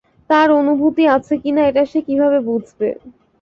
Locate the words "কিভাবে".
2.07-2.39